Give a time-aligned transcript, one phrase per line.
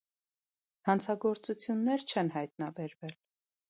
[0.89, 3.19] Հանցագործություններ չեն հայտնաբերվել։